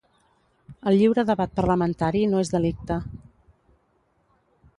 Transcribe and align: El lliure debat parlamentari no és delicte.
El 0.91 0.95
lliure 1.01 1.25
debat 1.27 1.53
parlamentari 1.59 2.25
no 2.33 2.41
és 2.47 2.53
delicte. 2.55 2.99